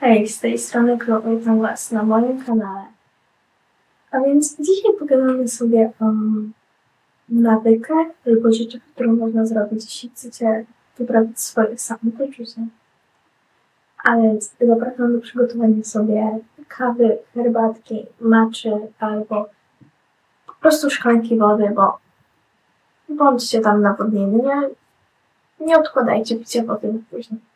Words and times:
Hej, 0.00 0.28
z 0.28 0.40
tej 0.40 0.58
strony 0.58 0.98
Chloe, 0.98 1.38
witam 1.38 1.60
Was 1.60 1.92
na 1.92 2.02
moim 2.02 2.44
kanale. 2.44 2.84
A 4.10 4.20
więc 4.20 4.56
dzisiaj 4.56 4.92
pogadamy 4.98 5.48
sobie 5.48 5.92
o 6.00 6.04
nawykach 7.28 8.06
albo 8.26 8.52
rzeczach, 8.52 8.82
które 8.82 9.12
można 9.12 9.46
zrobić, 9.46 9.84
jeśli 9.84 10.08
chcecie 10.10 10.64
poprawić 10.98 11.40
swoje 11.40 11.78
samopoczucie. 11.78 12.66
A 14.04 14.16
więc 14.16 14.54
zapraszam 14.60 15.12
do 15.12 15.20
przygotowania 15.20 15.84
sobie 15.84 16.38
kawy, 16.68 17.18
herbatki, 17.34 18.06
maczy 18.20 18.72
albo 18.98 19.48
po 20.46 20.52
prostu 20.60 20.90
szklanki 20.90 21.38
wody, 21.38 21.70
bo 21.74 21.98
bądźcie 23.08 23.60
tam 23.60 23.82
nawodnieni. 23.82 24.42
Nie, 24.42 24.68
nie 25.66 25.78
odkładajcie 25.78 26.36
picia 26.36 26.62
wody 26.62 26.92
na 26.92 26.98
później. 27.10 27.53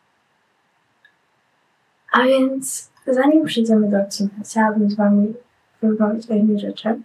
A 2.12 2.22
więc 2.22 2.90
zanim 3.06 3.44
przejdziemy 3.44 3.90
do 3.90 4.00
odcinka, 4.00 4.36
chciałabym 4.44 4.90
z 4.90 4.96
Wami 4.96 5.34
porozmawiać 5.80 6.30
o 6.30 6.34
jednej 6.34 6.58
rzeczy. 6.58 7.00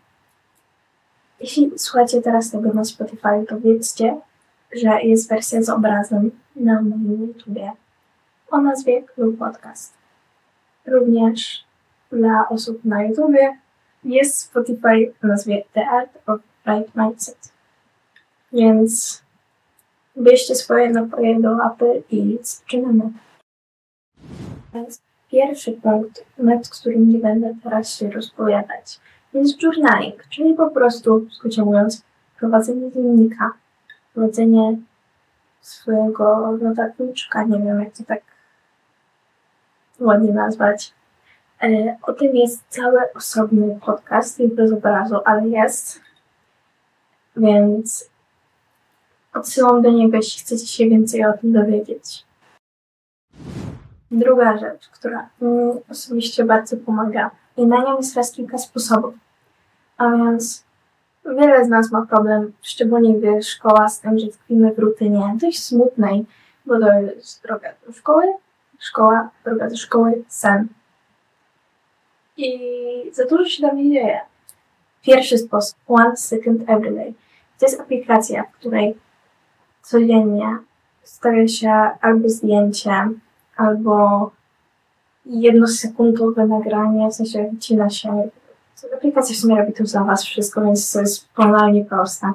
Jeśli 1.39 1.79
słuchacie 1.79 2.21
teraz 2.21 2.51
tego 2.51 2.73
na 2.73 2.83
Spotify, 2.83 3.45
to 3.47 3.59
wiedzcie, 3.59 4.19
że 4.75 5.01
jest 5.01 5.29
wersja 5.29 5.61
z 5.61 5.69
obrazem 5.69 6.31
na 6.55 6.81
moim 6.81 7.27
YouTubie 7.27 7.71
o 8.51 8.61
nazwie 8.61 9.03
Club 9.03 9.37
Podcast. 9.37 9.93
Również 10.85 11.65
dla 12.11 12.49
osób 12.49 12.85
na 12.85 13.03
YouTubie 13.03 13.57
jest 14.03 14.37
Spotify 14.37 15.13
o 15.23 15.27
nazwie 15.27 15.63
The 15.73 15.89
Art 15.89 16.19
of 16.27 16.39
Right 16.67 16.95
Mindset. 16.95 17.53
Więc 18.53 19.23
bierzcie 20.17 20.55
swoje 20.55 20.89
napoje 20.89 21.39
do 21.39 21.51
łapy 21.51 22.03
i 22.11 22.39
zaczynamy. 22.41 23.11
Więc 24.73 25.01
pierwszy 25.31 25.71
punkt, 25.71 26.25
nad 26.37 26.69
którym 26.69 27.09
nie 27.09 27.19
będę 27.19 27.55
teraz 27.63 27.95
się 27.95 28.11
rozpowiadać, 28.11 28.99
jest 29.33 29.63
journaling, 29.63 30.27
czyli 30.29 30.53
po 30.53 30.69
prostu, 30.69 31.27
skrócie 31.31 31.61
mówiąc, 31.61 32.03
prowadzenie 32.39 32.91
dziennika, 32.91 33.51
prowadzenie 34.13 34.77
swojego 35.61 36.51
notatniczka, 36.61 37.43
nie 37.43 37.59
wiem 37.59 37.79
jak 37.79 37.97
to 37.97 38.03
tak 38.03 38.21
ładnie 39.99 40.33
nazwać. 40.33 40.93
E, 41.63 41.97
o 42.01 42.13
tym 42.13 42.35
jest 42.35 42.63
cały 42.69 42.99
osobny 43.15 43.79
podcast, 43.85 44.39
nie 44.39 44.47
bez 44.47 44.71
obrazu, 44.71 45.15
ale 45.25 45.47
jest. 45.47 46.01
Więc 47.37 48.09
odsyłam 49.33 49.81
do 49.81 49.91
niego, 49.91 50.17
jeśli 50.17 50.41
chcecie 50.41 50.67
się 50.67 50.89
więcej 50.89 51.25
o 51.25 51.33
tym 51.33 51.53
dowiedzieć. 51.53 52.25
Druga 54.13 54.57
rzecz, 54.57 54.89
która 54.89 55.29
mi 55.41 55.81
osobiście 55.89 56.43
bardzo 56.43 56.77
pomaga 56.77 57.31
i 57.57 57.65
na 57.65 57.83
nią 57.83 57.97
jest 57.97 58.15
raz 58.15 58.31
kilka 58.31 58.57
sposobów. 58.57 59.13
A 59.97 60.09
więc 60.09 60.63
wiele 61.25 61.65
z 61.65 61.69
nas 61.69 61.91
ma 61.91 62.05
problem, 62.05 62.53
szczególnie 62.61 63.13
gdy 63.13 63.43
szkoła, 63.43 63.89
z 63.89 63.99
tym, 63.99 64.19
że 64.19 64.27
tkwimy 64.27 64.73
w 64.73 64.79
rutynie 64.79 65.35
dość 65.41 65.63
smutnej, 65.63 66.25
bo 66.65 66.79
to 66.79 66.93
jest 66.93 67.43
droga 67.43 67.69
do 67.87 67.93
szkoły, 67.93 68.23
szkoła, 68.79 69.29
droga 69.45 69.69
do 69.69 69.77
szkoły, 69.77 70.23
sen. 70.27 70.67
I 72.37 72.59
za 73.13 73.25
dużo 73.25 73.45
się 73.45 73.67
tam 73.67 73.77
nie 73.77 73.91
dzieje. 73.91 74.19
Pierwszy 75.01 75.37
sposób, 75.37 75.79
One 75.87 76.17
Second 76.17 76.69
Every 76.69 76.95
Day. 76.95 77.13
To 77.59 77.65
jest 77.65 77.81
aplikacja, 77.81 78.43
w 78.43 78.51
której 78.51 78.97
codziennie 79.81 80.57
stawia 81.03 81.47
się 81.47 81.71
albo 82.01 82.29
zdjęcie, 82.29 83.09
albo 83.55 84.31
jednosekundowe 85.25 86.47
nagranie, 86.47 87.09
w 87.09 87.13
sensie 87.13 87.49
wycina 87.53 87.89
się. 87.89 88.29
Aplikacja 88.93 89.35
w 89.35 89.39
sumie 89.39 89.55
robi 89.55 89.73
to 89.73 89.85
za 89.85 90.03
Was 90.03 90.23
wszystko, 90.23 90.61
więc 90.61 90.91
to 90.91 90.99
jest 90.99 91.27
banalnie 91.37 91.85
proste. 91.85 92.31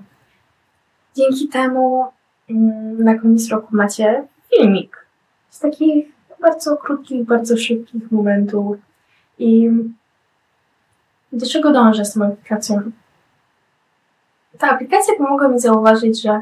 Dzięki 1.17 1.49
temu 1.49 2.05
mm, 2.51 3.05
na 3.05 3.19
koniec 3.19 3.49
roku 3.49 3.77
macie 3.77 4.27
filmik 4.51 5.07
z 5.51 5.61
takich 5.61 6.13
bardzo 6.41 6.77
krótkich, 6.77 7.25
bardzo 7.25 7.57
szybkich 7.57 8.13
momentów. 8.13 8.77
I 9.39 9.71
do 11.33 11.47
czego 11.47 11.73
dążę 11.73 12.05
z 12.05 12.13
tą 12.13 12.25
aplikacją? 12.25 12.91
Ta 14.59 14.71
aplikacja 14.71 15.15
pomogła 15.19 15.49
mi 15.49 15.61
zauważyć, 15.61 16.23
że 16.23 16.41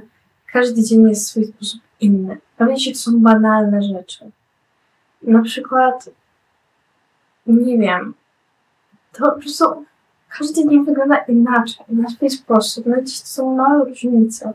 każdy 0.53 0.83
dzień 0.83 1.09
jest 1.09 1.27
w 1.27 1.31
swój 1.31 1.45
sposób 1.45 1.81
inny. 2.00 2.39
Pewnie 2.56 2.81
się 2.81 2.93
to 2.93 2.99
są 2.99 3.21
banalne 3.21 3.83
rzeczy 3.83 4.31
na 5.26 5.42
przykład, 5.42 6.10
nie 7.47 7.78
wiem, 7.78 8.14
to 9.12 9.32
po 9.32 9.41
prostu 9.41 9.84
każdy 10.38 10.69
dzień 10.69 10.84
wygląda 10.84 11.16
inaczej, 11.16 11.87
na 11.88 12.09
swój 12.09 12.31
sposób, 12.31 12.87
no 12.87 12.97
to 12.97 13.06
są 13.06 13.56
małe 13.56 13.84
różnice. 13.84 14.53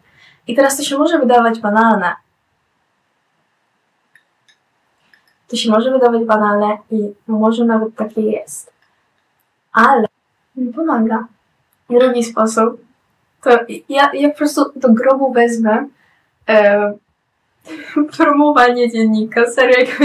I 0.47 0.55
teraz 0.55 0.77
to 0.77 0.83
się 0.83 0.97
może 0.97 1.19
wydawać 1.19 1.59
banalne. 1.59 2.15
To 5.47 5.55
się 5.55 5.69
może 5.69 5.91
wydawać 5.91 6.25
banalne 6.25 6.77
i 6.91 7.13
może 7.27 7.65
nawet 7.65 7.95
takie 7.95 8.21
jest. 8.21 8.73
Ale 9.73 10.07
mi 10.55 10.73
pomaga. 10.73 11.27
Drugi 11.89 12.23
sposób 12.23 12.81
to 13.41 13.49
ja, 13.89 14.11
ja 14.13 14.29
po 14.29 14.37
prostu 14.37 14.71
do 14.75 14.93
grobu 14.93 15.33
wezmę 15.33 15.87
e, 16.49 16.93
promowanie 18.17 18.91
dziennika. 18.91 19.51
Serio, 19.51 19.79
jak 19.79 19.99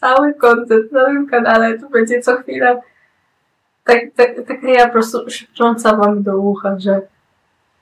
cały 0.00 0.34
kontent 0.34 0.92
na 0.92 1.04
tym 1.04 1.26
kanale, 1.26 1.78
to 1.78 1.88
będzie 1.88 2.20
co 2.20 2.36
chwilę 2.36 2.80
tak, 3.84 4.00
tak, 4.16 4.46
tak 4.48 4.62
ja 4.62 4.86
po 4.86 4.92
prostu 4.92 5.30
szepcząca 5.30 5.96
wam 5.96 6.22
do 6.22 6.38
ucha, 6.38 6.78
że 6.78 7.00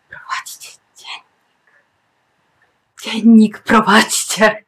prowadźcie 0.09 0.79
dziennik. 0.97 1.25
Dziennik 3.03 3.59
prowadźcie. 3.59 4.65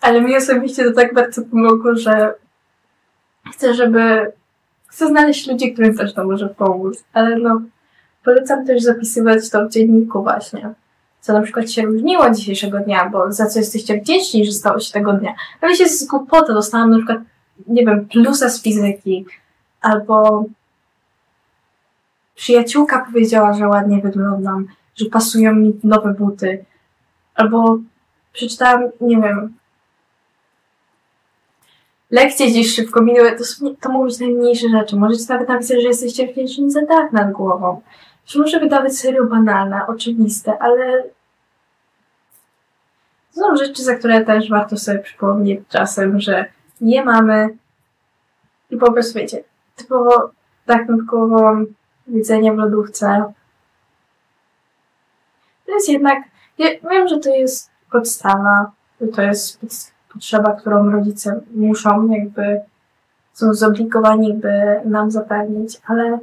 Ale 0.00 0.20
mi 0.20 0.36
osobiście 0.36 0.84
to 0.84 0.92
tak 0.92 1.14
bardzo 1.14 1.42
pomogło, 1.42 1.94
że 1.94 2.34
chcę, 3.52 3.74
żeby 3.74 4.32
chcę 4.86 5.06
znaleźć 5.06 5.48
ludzi, 5.48 5.72
którym 5.72 5.96
też 5.96 6.14
to 6.14 6.24
może 6.24 6.48
pomóc. 6.48 7.04
Ale 7.12 7.36
no, 7.36 7.62
polecam 8.24 8.66
też 8.66 8.82
zapisywać 8.82 9.50
to 9.50 9.66
w 9.66 9.70
dzienniku 9.70 10.22
właśnie 10.22 10.74
co 11.28 11.32
na 11.32 11.42
przykład 11.42 11.70
się 11.70 11.82
różniło 11.82 12.30
dzisiejszego 12.30 12.78
dnia, 12.78 13.08
bo 13.08 13.32
za 13.32 13.46
co 13.46 13.58
jesteście 13.58 14.00
wdzięczni, 14.00 14.44
że 14.44 14.52
stało 14.52 14.80
się 14.80 14.92
tego 14.92 15.12
dnia. 15.12 15.34
Ale 15.60 15.76
się 15.76 15.88
z 15.88 16.06
głupoty 16.06 16.52
dostałam 16.52 16.90
na 16.90 16.96
przykład, 16.96 17.18
nie 17.66 17.86
wiem, 17.86 18.08
plusa 18.08 18.48
z 18.48 18.62
fizyki, 18.62 19.26
albo 19.80 20.44
przyjaciółka 22.34 23.04
powiedziała, 23.04 23.52
że 23.52 23.68
ładnie 23.68 24.00
wyglądam, 24.02 24.66
że 24.96 25.06
pasują 25.06 25.54
mi 25.54 25.80
nowe 25.84 26.14
buty, 26.14 26.64
albo 27.34 27.78
przeczytałam, 28.32 28.82
nie 29.00 29.16
wiem, 29.16 29.54
lekcje 32.10 32.52
dziś 32.52 32.74
szybko 32.74 33.02
minęły, 33.02 33.32
to, 33.32 33.44
to 33.80 33.92
mogą 33.92 34.04
być 34.04 34.20
najmniejsze 34.20 34.68
rzeczy. 34.68 34.96
Możecie 34.96 35.24
nawet 35.28 35.48
napisać, 35.48 35.82
że 35.82 35.88
jesteście 35.88 36.26
wdzięczni 36.26 36.70
za 36.70 36.82
dach 36.86 37.12
nad 37.12 37.32
głową. 37.32 37.80
Że 38.26 38.38
może 38.38 38.60
wydawać 38.60 38.96
serio 38.96 39.24
banalne, 39.24 39.86
oczywiste, 39.86 40.58
ale 40.58 41.04
są 43.30 43.56
rzeczy, 43.56 43.82
za 43.84 43.94
które 43.94 44.24
też 44.24 44.50
warto 44.50 44.76
sobie 44.76 44.98
przypomnieć 44.98 45.60
czasem, 45.68 46.20
że 46.20 46.44
nie 46.80 47.04
mamy 47.04 47.48
i 48.70 48.76
po 48.76 48.92
prostu 48.92 49.18
wiecie, 49.18 49.44
typowo 49.76 50.30
tak 50.66 50.88
nad 50.88 51.00
głową 51.00 51.64
widzenie 52.06 52.52
w 52.52 52.56
lodówce. 52.56 53.32
To 55.66 55.72
jest 55.72 55.88
jednak, 55.88 56.18
ja 56.58 56.68
wiem, 56.90 57.08
że 57.08 57.18
to 57.18 57.28
jest 57.30 57.70
podstawa, 57.92 58.72
że 59.00 59.06
to 59.06 59.22
jest 59.22 59.60
potrzeba, 60.12 60.52
którą 60.52 60.90
rodzice 60.90 61.40
muszą 61.54 62.08
jakby, 62.08 62.60
są 63.32 63.54
zobligowani, 63.54 64.34
by 64.34 64.80
nam 64.84 65.10
zapewnić, 65.10 65.80
ale 65.86 66.18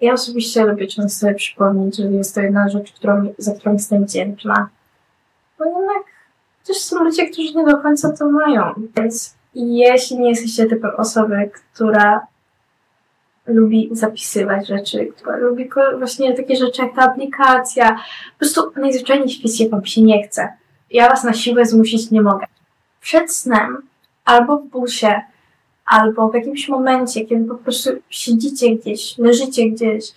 ja 0.00 0.12
osobiście 0.12 0.64
lubię 0.64 0.86
często 0.86 1.20
sobie 1.20 1.34
przypomnieć, 1.34 1.96
że 1.96 2.04
jest 2.04 2.34
to 2.34 2.40
jedna 2.40 2.68
rzecz, 2.68 2.92
którą, 2.92 3.34
za 3.38 3.54
którą 3.54 3.72
jestem 3.72 4.04
wdzięczna. 4.04 4.68
Bo 5.58 5.64
jednak 5.64 6.13
też 6.66 6.76
są 6.76 7.04
ludzie, 7.04 7.30
którzy 7.30 7.54
nie 7.54 7.64
do 7.64 7.78
końca 7.78 8.12
to 8.12 8.30
mają. 8.30 8.62
Więc 8.96 9.34
jeśli 9.54 10.18
nie 10.18 10.28
jesteście 10.28 10.66
typem 10.66 10.90
osoby, 10.96 11.50
która 11.52 12.26
lubi 13.46 13.88
zapisywać 13.92 14.66
rzeczy, 14.66 15.06
która 15.16 15.36
lubi 15.36 15.70
właśnie 15.98 16.34
takie 16.34 16.56
rzeczy 16.56 16.82
jak 16.82 16.94
ta 16.94 17.02
aplikacja, 17.02 17.90
po 18.32 18.38
prostu 18.38 18.72
najzwyczajniej 18.76 19.28
w 19.28 19.32
świecie 19.32 19.68
wam 19.68 19.84
się 19.84 20.02
nie 20.02 20.22
chce. 20.22 20.48
Ja 20.90 21.08
was 21.08 21.24
na 21.24 21.32
siłę 21.32 21.66
zmusić 21.66 22.10
nie 22.10 22.22
mogę. 22.22 22.46
Przed 23.00 23.32
snem, 23.32 23.82
albo 24.24 24.58
w 24.58 24.66
busie, 24.66 25.22
albo 25.86 26.28
w 26.28 26.34
jakimś 26.34 26.68
momencie, 26.68 27.24
kiedy 27.24 27.44
po 27.44 27.54
prostu 27.54 27.90
siedzicie 28.10 28.76
gdzieś, 28.76 29.18
leżycie 29.18 29.70
gdzieś, 29.70 30.12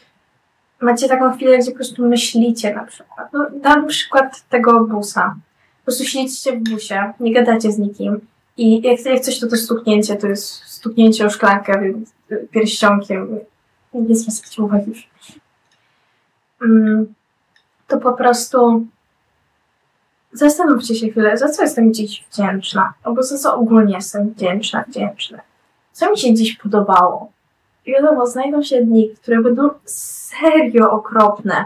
macie 0.81 1.07
taką 1.07 1.33
chwilę, 1.35 1.57
gdzie 1.57 1.71
po 1.71 1.77
prostu 1.77 2.07
myślicie 2.07 2.75
na 2.75 2.83
przykład. 2.83 3.33
No, 3.33 3.47
dam 3.61 3.87
przykład 3.87 4.49
tego 4.49 4.83
busa 4.83 5.35
prostu 5.87 6.05
siedzicie 6.05 6.53
w 6.53 6.59
busie, 6.59 7.13
nie 7.19 7.33
gadacie 7.33 7.71
z 7.71 7.79
nikim 7.79 8.19
I 8.57 8.81
jak, 8.81 9.05
jak 9.05 9.19
coś, 9.19 9.39
to 9.39 9.47
to 9.47 9.57
stuknięcie, 9.57 10.15
to 10.15 10.27
jest 10.27 10.63
stuknięcie 10.63 11.25
o 11.25 11.29
szklankę 11.29 11.81
więc 11.81 12.13
pierścionkiem. 12.51 13.39
Nie 13.93 14.15
zwracajcie 14.15 14.63
uwagi 14.63 14.89
już. 14.89 15.09
Mm, 16.61 17.13
to 17.87 17.97
po 17.97 18.13
prostu 18.13 18.85
zastanówcie 20.31 20.95
się 20.95 21.09
chwilę, 21.09 21.37
za 21.37 21.49
co 21.49 21.61
jestem 21.61 21.93
dziś 21.93 22.25
wdzięczna, 22.31 22.93
albo 23.03 23.23
za 23.23 23.37
co 23.37 23.55
ogólnie 23.55 23.95
jestem 23.95 24.29
wdzięczna, 24.29 24.83
wdzięczna. 24.87 25.39
Co 25.91 26.11
mi 26.11 26.17
się 26.17 26.33
dziś 26.33 26.57
podobało? 26.57 27.31
I 27.85 27.91
wiadomo, 27.91 28.27
znajdą 28.27 28.63
się 28.63 28.85
dni, 28.85 29.09
które 29.09 29.41
będą 29.41 29.69
serio 29.85 30.91
okropne 30.91 31.65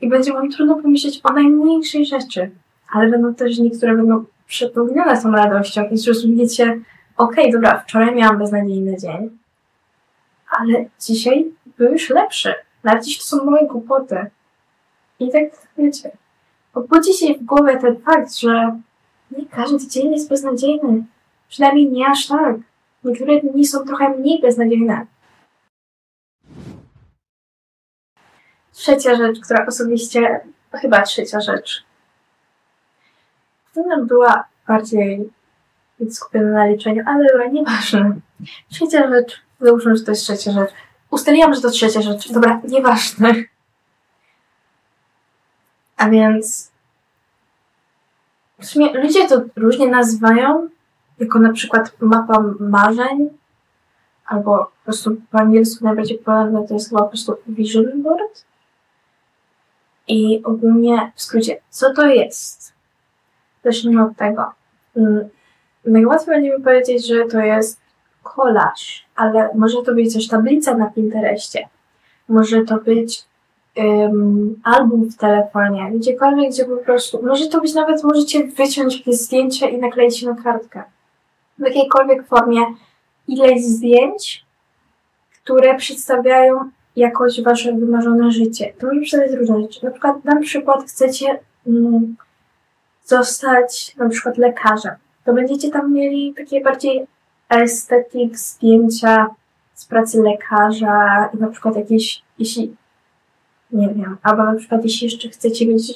i 0.00 0.08
będzie 0.08 0.32
wam 0.32 0.50
trudno 0.50 0.74
pomyśleć 0.74 1.20
o 1.24 1.32
najmniejszej 1.32 2.06
rzeczy, 2.06 2.50
ale 2.92 3.10
będą 3.10 3.34
też 3.34 3.56
dni, 3.56 3.70
które 3.70 3.96
będą 3.96 4.24
przepełnione 4.46 5.22
tą 5.22 5.30
radością 5.30 5.88
i 5.88 5.98
zrozumiecie, 5.98 6.64
okej, 7.16 7.44
okay, 7.44 7.52
dobra, 7.52 7.78
wczoraj 7.78 8.14
miałam 8.14 8.38
beznadziejny 8.38 8.96
dzień, 8.96 9.38
ale 10.48 10.84
dzisiaj 11.00 11.52
był 11.78 11.92
już 11.92 12.10
lepszy. 12.10 12.54
Nawet 12.84 13.06
jeśli 13.06 13.20
to 13.20 13.26
są 13.26 13.44
moje 13.44 13.66
głupoty. 13.66 14.26
I 15.20 15.30
tak, 15.30 15.42
wiecie, 15.78 16.10
obudzi 16.74 17.12
się 17.12 17.34
w 17.34 17.44
głowie 17.44 17.76
ten 17.76 17.96
fakt, 18.00 18.36
że 18.36 18.80
nie 19.30 19.46
każdy 19.46 19.88
dzień 19.88 20.12
jest 20.12 20.28
beznadziejny. 20.28 21.04
Przynajmniej 21.48 21.90
nie 21.90 22.06
aż 22.06 22.26
tak. 22.26 22.56
Niektóre 23.04 23.40
dni 23.40 23.66
są 23.66 23.84
trochę 23.84 24.08
mniej 24.08 24.40
beznadziejne. 24.40 25.06
Trzecia 28.72 29.14
rzecz, 29.14 29.40
która 29.40 29.66
osobiście, 29.66 30.40
chyba 30.72 31.02
trzecia 31.02 31.40
rzecz, 31.40 31.85
która 33.82 34.04
była 34.04 34.44
bardziej 34.68 35.30
skupiona 36.10 36.50
na 36.50 36.66
liczeniu, 36.66 37.02
ale 37.06 37.26
dobra, 37.32 37.48
nieważne. 37.48 38.16
Trzecia 38.70 39.08
rzecz, 39.08 39.42
załóżmy, 39.60 39.96
że 39.96 40.04
to 40.04 40.10
jest 40.10 40.22
trzecia 40.22 40.52
rzecz. 40.52 40.70
Ustaliłam, 41.10 41.54
że 41.54 41.60
to 41.60 41.70
trzecia 41.70 42.02
rzecz. 42.02 42.32
Dobra, 42.32 42.60
nieważne. 42.68 43.34
A 45.96 46.10
więc 46.10 46.70
w 48.58 48.66
sumie 48.66 49.02
ludzie 49.02 49.28
to 49.28 49.42
różnie 49.56 49.86
nazywają, 49.86 50.68
jako 51.18 51.38
na 51.38 51.52
przykład 51.52 51.92
mapa 52.00 52.44
marzeń, 52.60 53.28
albo 54.26 54.58
po 54.58 54.84
prostu 54.84 55.16
po 55.30 55.38
angielsku 55.38 55.84
najbardziej 55.84 56.18
popularne 56.18 56.68
to 56.68 56.74
jest 56.74 56.88
chyba 56.88 57.02
po 57.02 57.08
prostu 57.08 57.36
vision 57.46 58.02
board. 58.02 58.44
I 60.08 60.42
ogólnie 60.44 61.12
w 61.14 61.22
skrócie, 61.22 61.60
co 61.70 61.94
to 61.94 62.06
jest? 62.06 62.75
Zacznijmy 63.66 64.04
od 64.04 64.16
tego. 64.16 64.44
Mm, 64.96 65.28
najłatwiej 65.84 66.34
będzie 66.34 66.56
mi 66.56 66.64
powiedzieć, 66.64 67.06
że 67.06 67.24
to 67.24 67.40
jest 67.40 67.80
kolaż, 68.22 69.06
ale 69.16 69.50
może 69.54 69.82
to 69.82 69.94
być 69.94 70.14
też 70.14 70.28
tablica 70.28 70.76
na 70.76 70.86
Pinterestie. 70.86 71.68
Może 72.28 72.64
to 72.64 72.76
być 72.76 73.24
um, 73.76 74.60
album 74.64 75.04
w 75.04 75.16
telefonie, 75.16 75.90
gdziekolwiek, 75.94 76.50
gdzie 76.50 76.64
po 76.64 76.76
prostu, 76.76 77.22
może 77.22 77.46
to 77.46 77.60
być 77.60 77.74
nawet, 77.74 78.04
możecie 78.04 78.46
wyciąć 78.46 78.98
jakieś 78.98 79.14
zdjęcie 79.14 79.68
i 79.68 79.78
nakleić 79.78 80.22
na 80.22 80.34
kartkę. 80.34 80.82
W 81.58 81.62
jakiejkolwiek 81.62 82.26
formie 82.26 82.60
ileś 83.28 83.64
zdjęć, 83.64 84.44
które 85.42 85.76
przedstawiają 85.76 86.70
jakoś 86.96 87.42
wasze 87.42 87.72
wymarzone 87.72 88.30
życie. 88.30 88.72
To 88.78 88.86
może 88.86 89.00
przedstawiać 89.00 89.32
różne 89.32 89.62
rzeczy. 89.62 89.84
Na 89.84 89.90
przykład, 89.90 90.24
na 90.24 90.40
przykład 90.40 90.84
chcecie 90.84 91.38
mm, 91.66 92.16
zostać 93.06 93.96
na 93.96 94.08
przykład 94.08 94.38
lekarzem. 94.38 94.94
To 95.24 95.32
będziecie 95.32 95.70
tam 95.70 95.92
mieli 95.92 96.34
takie 96.34 96.60
bardziej 96.60 97.06
estetyk, 97.48 98.38
zdjęcia 98.38 99.26
z 99.74 99.84
pracy 99.84 100.22
lekarza 100.22 101.28
i 101.34 101.36
na 101.38 101.48
przykład 101.48 101.76
jakieś, 101.76 102.22
jeśli 102.38 102.76
nie 103.72 103.88
wiem, 103.88 104.16
albo 104.22 104.44
na 104.44 104.54
przykład 104.54 104.84
jeśli 104.84 105.04
jeszcze 105.04 105.28
chcecie 105.28 105.66
mieć 105.66 105.92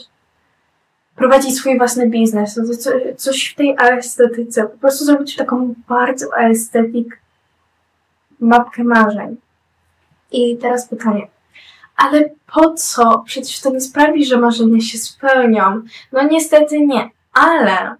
prowadzić 1.17 1.57
swój 1.57 1.79
własny 1.79 2.09
biznes, 2.09 2.55
to 2.55 2.77
co, 2.77 2.91
coś 3.17 3.53
w 3.53 3.55
tej 3.55 3.77
estetyce, 3.81 4.63
po 4.63 4.79
prostu 4.79 5.05
zrobić 5.05 5.37
taką 5.37 5.75
bardzo 5.89 6.39
estetyk 6.39 7.21
mapkę 8.41 8.85
marzeń. 8.85 9.37
I 10.33 10.57
teraz 10.57 10.89
pytanie. 10.89 11.27
Ale 12.01 12.31
po 12.55 12.75
co? 12.75 13.23
Przecież 13.27 13.61
to 13.61 13.71
nie 13.71 13.81
sprawi, 13.81 14.27
że 14.27 14.39
marzenia 14.39 14.81
się 14.81 14.99
spełnią. 14.99 15.83
No 16.13 16.23
niestety 16.23 16.81
nie. 16.81 17.11
Ale 17.33 17.95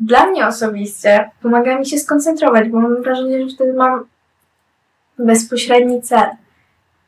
dla 0.00 0.26
mnie 0.26 0.46
osobiście 0.46 1.30
pomaga 1.42 1.78
mi 1.78 1.86
się 1.86 1.98
skoncentrować, 1.98 2.68
bo 2.68 2.80
mam 2.80 3.02
wrażenie, 3.02 3.48
że 3.48 3.54
wtedy 3.54 3.72
mam 3.72 4.04
bezpośredni 5.18 6.02
cel. 6.02 6.30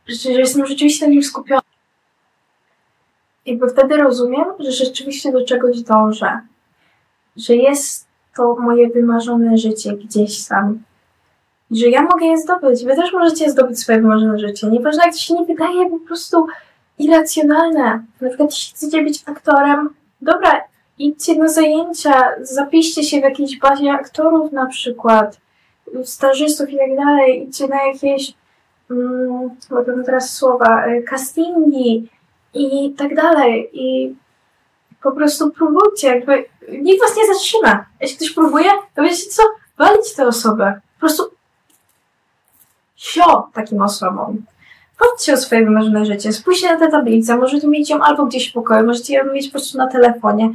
Że, 0.09 0.31
jestem 0.31 0.67
rzeczywiście 0.67 1.07
na 1.07 1.13
nim 1.13 1.23
skupiona. 1.23 1.63
I 3.47 3.57
bo 3.57 3.69
wtedy 3.69 3.97
rozumiem, 3.97 4.45
że 4.59 4.73
rzeczywiście 4.73 5.33
do 5.33 5.45
czegoś 5.45 5.83
dążę. 5.83 6.41
Że 7.37 7.57
jest 7.57 8.07
to 8.37 8.57
moje 8.57 8.89
wymarzone 8.89 9.59
życie 9.59 9.97
gdzieś 9.97 10.47
tam. 10.47 10.83
Że 11.71 11.89
ja 11.89 12.03
mogę 12.03 12.27
je 12.27 12.39
zdobyć. 12.39 12.85
Wy 12.85 12.97
też 12.97 13.13
możecie 13.13 13.51
zdobyć 13.51 13.81
swoje 13.81 14.01
wymarzone 14.01 14.39
życie. 14.39 14.67
Nieważne 14.67 15.03
jak 15.05 15.15
to 15.15 15.21
się 15.21 15.35
nie 15.35 15.45
wydaje 15.45 15.91
po 15.91 15.99
prostu 15.99 16.47
irracjonalne. 16.99 18.03
Na 18.21 18.29
przykład 18.29 18.51
jeśli 18.51 18.75
chcecie 18.75 19.03
być 19.03 19.23
aktorem, 19.27 19.91
dobra, 20.21 20.65
idźcie 20.99 21.35
na 21.35 21.49
zajęcia, 21.49 22.25
zapiszcie 22.41 23.03
się 23.03 23.21
w 23.21 23.25
jakiejś 23.25 23.59
bazie 23.59 23.93
aktorów 23.93 24.53
na 24.53 24.67
przykład, 24.67 25.41
stażystów 26.05 26.71
i 26.71 26.77
tak 26.77 26.97
dalej, 26.97 27.43
idźcie 27.43 27.69
na 27.69 27.87
jakieś, 27.87 28.35
mm, 28.91 29.51
teraz 30.07 30.37
słowa, 30.37 30.87
y, 30.87 31.03
castingi 31.03 32.09
i 32.55 32.95
tak 32.99 33.15
dalej. 33.15 33.71
I 33.73 34.17
po 35.03 35.13
prostu 35.13 35.51
próbujcie, 35.51 36.09
jakby 36.09 36.45
nikt 36.69 37.01
was 37.01 37.17
nie 37.17 37.35
zatrzyma. 37.35 37.85
Jeśli 38.01 38.17
ktoś 38.17 38.31
próbuje, 38.31 38.71
to 38.95 39.03
wiecie 39.03 39.31
co? 39.31 39.43
Walić 39.79 40.15
tę 40.17 40.27
osobę. 40.27 40.81
Po 40.95 41.01
prostu 41.01 41.23
sio 43.01 43.49
takim 43.53 43.83
osobom. 43.83 44.43
Patrzcie 44.99 45.33
o 45.33 45.37
swoje 45.37 45.65
wymarzone 45.65 46.07
życie, 46.07 46.33
spójrzcie 46.33 46.69
na 46.69 46.79
tę 46.79 46.91
tablicę, 46.91 47.37
możecie 47.37 47.69
mieć 47.69 47.91
ją 47.91 48.01
albo 48.03 48.27
gdzieś 48.27 48.51
w 48.51 48.53
pokoju, 48.53 48.87
możecie 48.87 49.15
ją 49.15 49.33
mieć 49.33 49.47
po 49.47 49.53
prostu 49.53 49.79
na 49.79 49.87
telefonie, 49.87 50.51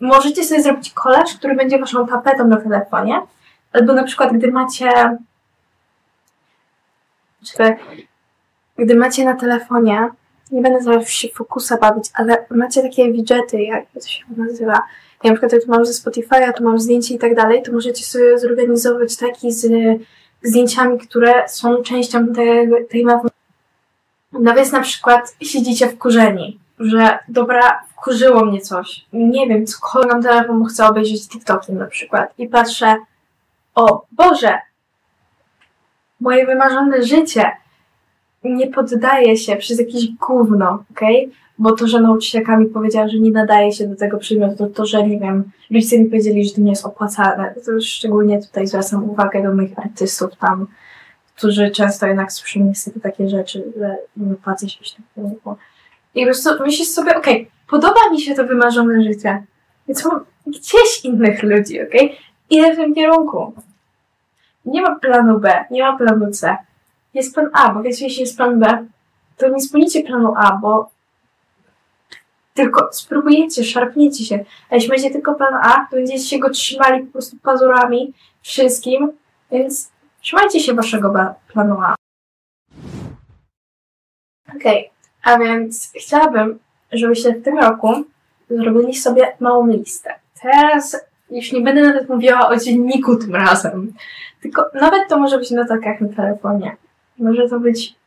możecie 0.00 0.44
sobie 0.44 0.62
zrobić 0.62 0.92
kolaż, 0.92 1.34
który 1.34 1.54
będzie 1.54 1.78
waszą 1.78 2.06
tapetą 2.06 2.48
na 2.48 2.56
telefonie, 2.56 3.20
albo 3.72 3.92
na 3.92 4.04
przykład, 4.04 4.32
gdy 4.32 4.52
macie 4.52 5.18
czy 7.44 7.76
gdy 8.78 8.94
macie 8.94 9.24
na 9.24 9.34
telefonie, 9.34 10.08
nie 10.50 10.62
będę 10.62 10.82
zaraz 10.82 11.08
się 11.08 11.28
fokusa 11.28 11.76
bawić, 11.76 12.04
ale 12.14 12.46
macie 12.50 12.82
takie 12.82 13.12
widgety, 13.12 13.62
jak 13.62 13.84
to 13.94 14.00
się 14.00 14.24
nazywa. 14.36 14.82
Ja 15.24 15.30
na 15.30 15.32
przykład 15.32 15.52
jak 15.52 15.62
tu 15.62 15.70
mam 15.70 15.86
ze 15.86 15.92
Spotify'a, 15.92 16.52
tu 16.52 16.64
mam 16.64 16.78
zdjęcie 16.78 17.14
i 17.14 17.18
tak 17.18 17.34
dalej, 17.34 17.62
to 17.62 17.72
możecie 17.72 18.04
sobie 18.04 18.38
zorganizować 18.38 19.16
taki 19.16 19.52
z 19.52 19.66
zdjęciami, 20.42 20.98
które 20.98 21.48
są 21.48 21.82
częścią 21.82 22.26
tej, 22.26 22.68
tej 22.90 23.04
mapy. 23.04 23.28
No 24.32 24.54
więc 24.54 24.72
na 24.72 24.80
przykład 24.80 25.36
siedzicie 25.42 25.88
wkurzeni, 25.88 26.58
że 26.78 27.18
dobra, 27.28 27.82
wkurzyło 27.88 28.44
mnie 28.44 28.60
coś. 28.60 29.06
Nie 29.12 29.46
wiem, 29.46 29.66
co 29.66 29.76
mam 30.08 30.22
telefon, 30.22 30.64
chcę 30.64 30.86
obejrzeć 30.86 31.28
TikTokiem 31.28 31.78
na 31.78 31.86
przykład. 31.86 32.34
I 32.38 32.48
patrzę, 32.48 32.96
o 33.74 34.02
Boże, 34.12 34.58
moje 36.20 36.46
wymarzone 36.46 37.02
życie 37.02 37.50
nie 38.44 38.66
poddaje 38.66 39.36
się 39.36 39.56
przez 39.56 39.78
jakieś 39.78 40.08
gówno, 40.14 40.84
okej? 40.90 41.26
Okay? 41.26 41.38
Bo 41.58 41.72
to, 41.72 41.86
że 41.86 42.00
nauczycielka 42.00 42.56
mi 42.56 42.66
powiedziała, 42.66 43.08
że 43.08 43.18
nie 43.18 43.30
nadaje 43.30 43.72
się 43.72 43.88
do 43.88 43.96
tego 43.96 44.18
przedmiotu, 44.18 44.56
to, 44.56 44.66
to, 44.66 44.86
że 44.86 45.06
nie 45.06 45.20
wiem, 45.20 45.50
ludzie 45.70 45.98
mi 45.98 46.06
powiedzieli, 46.06 46.44
że 46.44 46.54
to 46.54 46.60
nie 46.60 46.70
jest 46.70 46.86
opłacalne. 46.86 47.54
To 47.64 47.72
już 47.72 47.86
szczególnie 47.86 48.42
tutaj 48.42 48.66
zwracam 48.66 49.10
uwagę 49.10 49.42
do 49.42 49.54
moich 49.54 49.78
artystów 49.78 50.36
tam, 50.36 50.66
którzy 51.36 51.70
często 51.70 52.06
jednak 52.06 52.32
słyszą 52.32 52.60
niestety 52.60 53.00
takie 53.00 53.28
rzeczy, 53.28 53.72
że 53.78 53.96
nie 54.16 54.32
opłaca 54.32 54.68
się 54.68 54.84
się 54.84 54.96
tak 55.16 55.24
I 56.14 56.20
po 56.20 56.26
prostu 56.26 56.50
myślisz 56.60 56.88
sobie, 56.88 57.16
okej, 57.16 57.34
okay, 57.34 57.46
podoba 57.70 58.10
mi 58.12 58.20
się 58.20 58.34
to 58.34 58.44
wymarzone 58.44 59.02
życie, 59.02 59.42
więc 59.88 60.04
mam 60.04 60.24
gdzieś 60.46 61.04
innych 61.04 61.42
ludzi, 61.42 61.82
okej? 61.82 62.06
Okay? 62.06 62.16
Idę 62.50 62.72
w 62.72 62.76
tym 62.76 62.94
kierunku. 62.94 63.52
Nie 64.64 64.82
ma 64.82 64.94
planu 64.94 65.40
B, 65.40 65.64
nie 65.70 65.82
ma 65.82 65.96
planu 65.96 66.30
C. 66.30 66.56
Jest 67.14 67.34
plan 67.34 67.50
A, 67.52 67.74
bo 67.74 67.82
wiecie, 67.82 68.04
jeśli 68.04 68.20
jest 68.20 68.36
plan 68.36 68.60
B, 68.60 68.86
to 69.36 69.48
nie 69.48 69.60
spełnicie 69.60 70.02
planu 70.02 70.34
A, 70.36 70.58
bo 70.62 70.90
tylko 72.54 72.88
spróbujecie, 72.92 73.64
szarpniecie 73.64 74.24
się. 74.24 74.44
A 74.70 74.74
jeśli 74.74 74.90
będzie 74.90 75.10
tylko 75.10 75.34
plan 75.34 75.54
A, 75.54 75.86
to 75.90 75.96
będziecie 75.96 76.24
się 76.24 76.38
go 76.38 76.50
trzymali 76.50 77.04
po 77.04 77.12
prostu 77.12 77.36
pazurami 77.42 78.12
wszystkim, 78.42 79.12
więc 79.50 79.90
trzymajcie 80.20 80.60
się 80.60 80.74
waszego 80.74 81.14
planu 81.52 81.76
A. 81.80 81.94
Okej, 84.56 84.90
okay. 85.22 85.34
a 85.34 85.38
więc 85.38 85.92
chciałabym, 86.00 86.58
żebyście 86.92 87.32
w 87.32 87.44
tym 87.44 87.58
roku 87.58 88.04
zrobili 88.50 88.94
sobie 88.94 89.36
małą 89.40 89.66
listę. 89.66 90.14
Teraz 90.42 90.96
Już 91.30 91.52
nie 91.52 91.60
będę 91.60 91.82
nawet 91.82 92.08
mówiła 92.08 92.48
o 92.48 92.56
dzienniku 92.56 93.16
tym 93.16 93.34
razem. 93.34 93.92
Tylko 94.40 94.64
nawet 94.74 95.08
to 95.08 95.18
może 95.18 95.38
być 95.38 95.50
na 95.50 95.62
notatkach 95.62 96.00
na 96.00 96.08
telefonie. 96.08 96.76
Może 97.18 97.48
to 97.48 97.60
być 97.60 97.98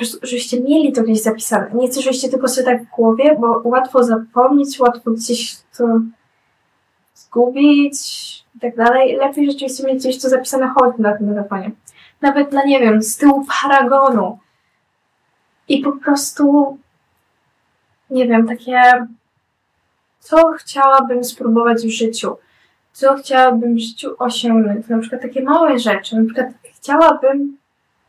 żebyście 0.00 0.60
mieli 0.60 0.92
to 0.92 1.02
gdzieś 1.02 1.22
zapisane. 1.22 1.70
Nie 1.74 1.88
chcę, 1.88 2.02
żebyście 2.02 2.28
tylko 2.28 2.48
sobie 2.48 2.64
tak 2.64 2.84
w 2.84 2.90
głowie, 2.90 3.36
bo 3.40 3.62
łatwo 3.64 4.04
zapomnieć, 4.04 4.80
łatwo 4.80 5.10
gdzieś 5.10 5.56
to 5.78 6.00
zgubić 7.14 7.96
i 8.56 8.60
tak 8.60 8.76
dalej. 8.76 9.16
Lepiej 9.16 9.50
rzeczywiście 9.50 9.84
mieć 9.84 9.98
gdzieś 9.98 10.22
to 10.22 10.28
zapisane 10.28 10.68
choć 10.68 10.98
na 10.98 11.16
tym 11.16 11.28
telefonie. 11.28 11.70
Nawet 12.20 12.52
na, 12.52 12.64
nie 12.64 12.80
wiem, 12.80 13.02
z 13.02 13.16
tyłu 13.16 13.46
paragonu. 13.62 14.38
I 15.68 15.80
po 15.80 15.92
prostu, 15.92 16.78
nie 18.10 18.28
wiem, 18.28 18.48
takie, 18.48 19.06
co 20.20 20.52
chciałabym 20.52 21.24
spróbować 21.24 21.82
w 21.82 21.90
życiu, 21.90 22.36
co 22.92 23.14
chciałabym 23.14 23.74
w 23.74 23.78
życiu 23.78 24.14
osiągnąć, 24.18 24.88
na 24.88 24.98
przykład 24.98 25.22
takie 25.22 25.42
małe 25.42 25.78
rzeczy, 25.78 26.16
na 26.16 26.24
przykład 26.24 26.48
chciałabym 26.74 27.56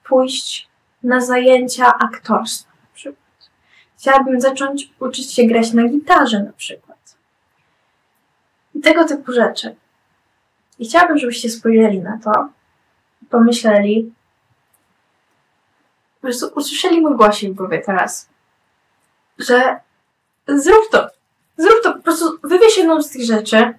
pójść 0.09 0.69
na 1.03 1.21
zajęcia 1.21 1.97
aktorstwa, 1.99 2.71
na 2.71 2.89
przykład. 2.93 3.49
Chciałabym 3.97 4.41
zacząć 4.41 4.89
uczyć 4.99 5.33
się 5.33 5.43
grać 5.43 5.73
na 5.73 5.87
gitarze, 5.87 6.43
na 6.43 6.53
przykład. 6.53 7.17
I 8.75 8.79
tego 8.79 9.05
typu 9.05 9.31
rzeczy. 9.31 9.75
I 10.79 10.85
chciałabym, 10.85 11.17
żebyście 11.17 11.49
spojrzeli 11.49 11.99
na 11.99 12.19
to, 12.23 12.49
pomyśleli, 13.29 14.13
po 16.15 16.21
prostu 16.21 16.51
usłyszeli 16.55 17.01
mój 17.01 17.15
głosik 17.15 17.51
w 17.51 17.55
głowie 17.55 17.81
teraz, 17.85 18.29
że 19.37 19.79
zrób 20.47 20.89
to. 20.91 21.07
Zrób 21.57 21.83
to. 21.83 21.93
Po 21.93 21.99
prostu 21.99 22.39
wybierz 22.43 22.77
jedną 22.77 23.01
z 23.01 23.09
tych 23.09 23.23
rzeczy 23.23 23.73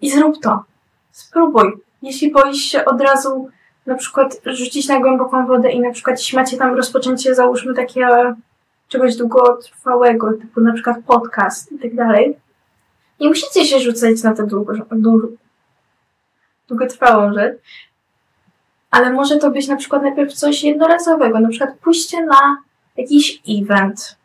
i 0.00 0.10
zrób 0.10 0.42
to. 0.42 0.64
Spróbuj. 1.12 1.72
Jeśli 2.02 2.32
boisz 2.32 2.62
się 2.62 2.84
od 2.84 3.00
razu 3.00 3.50
na 3.86 3.94
przykład 3.94 4.40
rzucić 4.44 4.88
na 4.88 5.00
głęboką 5.00 5.46
wodę 5.46 5.72
i 5.72 5.80
na 5.80 5.92
przykład 5.92 6.18
jeśli 6.18 6.38
macie 6.38 6.56
tam 6.56 6.74
rozpoczęcie, 6.74 7.34
załóżmy 7.34 7.74
takie 7.74 8.08
czegoś 8.88 9.16
długotrwałego, 9.16 10.32
typu 10.32 10.60
na 10.60 10.72
przykład 10.72 10.96
podcast 11.06 11.72
i 11.72 11.78
tak 11.78 11.94
dalej, 11.94 12.36
nie 13.20 13.28
musicie 13.28 13.64
się 13.64 13.80
rzucać 13.80 14.22
na 14.22 14.34
tę 14.34 14.46
długo, 14.46 14.72
długo, 14.92 15.28
długotrwałą 16.68 17.32
rzecz, 17.32 17.58
ale 18.90 19.12
może 19.12 19.36
to 19.36 19.50
być 19.50 19.68
na 19.68 19.76
przykład 19.76 20.02
najpierw 20.02 20.32
coś 20.32 20.62
jednorazowego, 20.62 21.40
na 21.40 21.48
przykład 21.48 21.78
pójście 21.78 22.24
na 22.24 22.56
jakiś 22.96 23.42
event, 23.48 24.16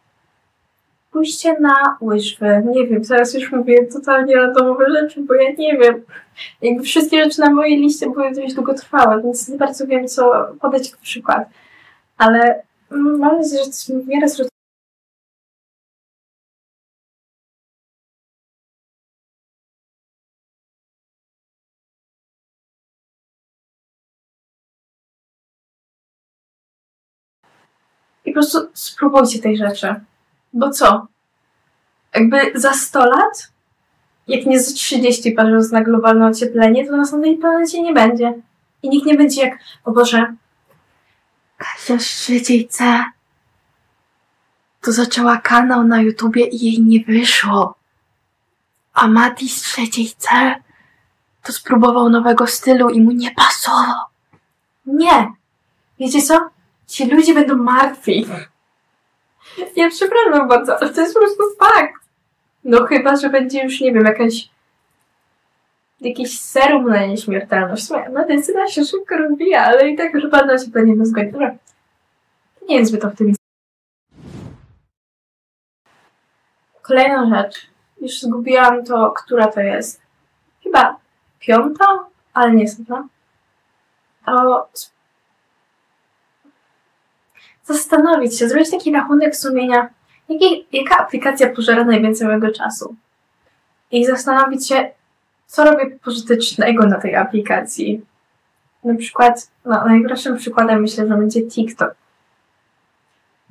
pójście 1.11 1.59
na 1.59 1.97
łyżwy, 2.01 2.63
nie 2.65 2.87
wiem, 2.87 3.03
teraz 3.03 3.33
już 3.33 3.51
mówię 3.51 3.85
totalnie 3.85 4.35
randomowe 4.35 4.85
rzeczy, 4.91 5.21
bo 5.21 5.33
ja 5.35 5.51
nie 5.57 5.77
wiem. 5.77 6.01
Jakby 6.61 6.83
wszystkie 6.83 7.23
rzeczy 7.23 7.39
na 7.39 7.49
mojej 7.49 7.77
liście 7.77 8.09
były 8.09 8.31
dość 8.31 8.53
długotrwałe, 8.53 9.21
więc 9.23 9.49
nie 9.49 9.57
bardzo 9.57 9.87
wiem, 9.87 10.07
co 10.07 10.47
podać 10.61 10.89
jako 10.91 11.01
przykład. 11.01 11.49
Ale 12.17 12.63
mam 12.89 13.37
nadzieję, 13.37 13.63
że 13.63 13.99
w 13.99 14.07
miarę 14.07 14.27
I 28.25 28.31
po 28.31 28.33
prostu 28.33 28.57
spróbujcie 28.73 29.39
tej 29.39 29.57
rzeczy. 29.57 29.95
Bo 30.53 30.69
co? 30.69 31.07
Jakby 32.15 32.51
za 32.55 32.73
100 32.73 33.05
lat, 33.05 33.51
jak 34.27 34.45
nie 34.45 34.59
za 34.59 34.73
30 34.73 35.31
patrząc 35.31 35.71
na 35.71 35.81
globalne 35.81 36.27
ocieplenie, 36.27 36.85
to 36.85 36.91
na 36.91 36.97
następnej 36.97 37.37
planecie 37.37 37.81
nie 37.81 37.93
będzie. 37.93 38.33
I 38.83 38.89
nikt 38.89 39.05
nie 39.05 39.15
będzie 39.15 39.41
jak, 39.41 39.59
o 39.85 39.91
Boże, 39.91 40.33
Kasia 41.57 41.97
C 42.69 43.03
to 44.81 44.91
zaczęła 44.91 45.37
kanał 45.37 45.83
na 45.83 46.01
YouTubie 46.01 46.45
i 46.45 46.65
jej 46.65 46.81
nie 46.81 46.99
wyszło. 47.05 47.75
A 48.93 49.07
Mati 49.07 49.49
z 49.49 49.61
trzeciej 49.61 50.11
C 50.17 50.55
to 51.43 51.53
spróbował 51.53 52.09
nowego 52.09 52.47
stylu 52.47 52.89
i 52.89 53.01
mu 53.01 53.11
nie 53.11 53.31
pasował. 53.31 54.05
Nie! 54.85 55.33
Wiecie 55.99 56.21
co? 56.21 56.49
Ci 56.87 57.05
ludzie 57.05 57.33
będą 57.33 57.55
martwi. 57.55 58.25
Ja 59.75 59.89
przepraszam 59.89 60.47
bardzo, 60.47 60.77
ale 60.81 60.93
to 60.93 61.01
jest 61.01 61.13
po 61.13 61.19
prostu 61.19 61.43
fakt. 61.59 61.93
No 62.63 62.85
chyba, 62.85 63.15
że 63.15 63.29
będzie 63.29 63.63
już, 63.63 63.81
nie 63.81 63.93
wiem, 63.93 64.05
jakaś 64.05 64.49
jakiś 66.01 66.39
serum 66.39 66.89
na 66.89 67.05
nieśmiertelność. 67.05 67.89
Medycyna 68.11 68.67
się 68.67 68.85
szybko 68.85 69.17
rozwija, 69.17 69.63
ale 69.63 69.89
i 69.89 69.97
tak 69.97 70.11
chyba 70.11 70.45
na 70.45 70.57
się 70.57 70.71
to 70.71 70.79
nie 70.79 71.05
zgodzi. 71.05 71.31
Dobra. 71.31 71.55
Nie 72.69 72.77
jest 72.77 72.91
zbyt 72.91 73.05
optymistyczne. 73.05 73.45
Kolejna 76.81 77.29
rzecz. 77.29 77.67
Już 78.01 78.21
zgubiłam 78.21 78.85
to, 78.85 79.11
która 79.11 79.47
to 79.47 79.61
jest. 79.61 80.01
Chyba 80.63 80.95
piąta, 81.39 81.85
ale 82.33 82.51
nie 82.51 82.63
jest 82.63 82.77
pewna. 82.77 83.07
To 84.25 84.67
zastanowić 87.73 88.39
się, 88.39 88.49
zrobić 88.49 88.71
taki 88.71 88.91
rachunek 88.91 89.35
sumienia, 89.35 89.89
jaki, 90.29 90.67
jaka 90.71 90.97
aplikacja 90.97 91.49
pożera 91.49 91.83
najwięcej 91.83 92.27
mojego 92.27 92.51
czasu. 92.51 92.95
I 93.91 94.05
zastanowić 94.05 94.67
się, 94.67 94.91
co 95.47 95.63
robię 95.65 95.99
pożytecznego 96.03 96.85
na 96.85 96.99
tej 96.99 97.15
aplikacji. 97.15 98.05
Na 98.83 98.95
przykład, 98.95 99.51
no, 99.65 99.85
najprostszym 99.85 100.37
przykładem 100.37 100.81
myślę, 100.81 101.07
że 101.07 101.17
będzie 101.17 101.47
TikTok. 101.47 101.95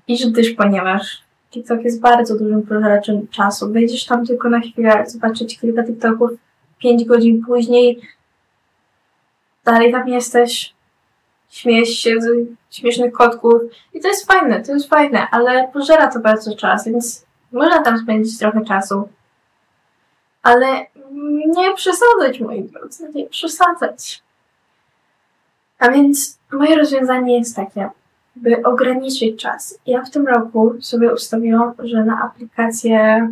I 0.08 0.30
gdyż, 0.30 0.50
ponieważ 0.50 1.22
TikTok 1.50 1.82
jest 1.82 2.00
bardzo 2.00 2.38
dużym 2.38 2.62
pożeraczem 2.62 3.28
czasu. 3.28 3.72
Wejdziesz 3.72 4.06
tam 4.06 4.26
tylko 4.26 4.48
na 4.48 4.60
chwilę, 4.60 5.04
zobaczyć 5.06 5.58
kilka 5.60 5.84
TikToków, 5.84 6.30
pięć 6.78 7.04
godzin 7.04 7.44
później 7.46 8.00
dalej 9.64 9.92
tam 9.92 10.08
jesteś, 10.08 10.74
śmiejesz 11.50 11.88
się 11.88 12.20
z 12.20 12.26
śmiesznych 12.70 13.12
kotków 13.12 13.62
i 13.94 14.00
to 14.00 14.08
jest 14.08 14.26
fajne, 14.26 14.62
to 14.62 14.72
jest 14.72 14.88
fajne, 14.88 15.26
ale 15.30 15.68
pożera 15.72 16.08
to 16.08 16.20
bardzo 16.20 16.56
czas, 16.56 16.84
więc 16.84 17.26
można 17.52 17.82
tam 17.82 17.98
spędzić 17.98 18.38
trochę 18.38 18.64
czasu. 18.64 19.08
Ale 20.42 20.86
nie 21.46 21.74
przesadzać, 21.74 22.40
moi 22.40 22.64
drodzy, 22.64 23.10
nie 23.14 23.26
przesadzać. 23.26 24.22
A 25.78 25.90
więc 25.90 26.38
moje 26.52 26.76
rozwiązanie 26.76 27.38
jest 27.38 27.56
takie, 27.56 27.90
by 28.36 28.62
ograniczyć 28.62 29.42
czas. 29.42 29.78
Ja 29.86 30.02
w 30.02 30.10
tym 30.10 30.28
roku 30.28 30.74
sobie 30.80 31.12
ustawiłam, 31.12 31.72
że 31.78 32.04
na 32.04 32.22
aplikację 32.22 33.28